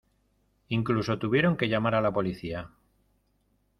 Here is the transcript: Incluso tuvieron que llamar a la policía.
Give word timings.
Incluso 0.69 1.19
tuvieron 1.19 1.55
que 1.55 1.69
llamar 1.69 1.93
a 1.93 2.01
la 2.01 2.11
policía. 2.11 2.71